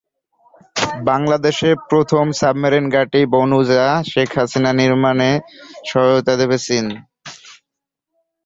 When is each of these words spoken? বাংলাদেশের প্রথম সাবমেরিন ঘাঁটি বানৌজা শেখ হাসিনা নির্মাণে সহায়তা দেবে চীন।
বাংলাদেশের 1.05 1.75
প্রথম 1.89 2.25
সাবমেরিন 2.39 2.85
ঘাঁটি 2.93 3.21
বানৌজা 3.33 3.85
শেখ 4.11 4.29
হাসিনা 4.37 4.71
নির্মাণে 4.81 5.29
সহায়তা 5.89 6.33
দেবে 6.41 6.57
চীন। 6.65 6.85